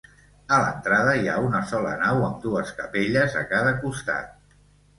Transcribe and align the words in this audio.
A 0.55 0.57
l'entrada 0.61 1.13
hi 1.19 1.29
ha 1.33 1.35
una 1.49 1.61
sola 1.73 1.93
nau 2.05 2.25
amb 2.31 2.41
dues 2.47 2.73
capelles 2.81 3.39
a 3.43 3.47
cada 3.55 3.77
costat. 3.87 4.37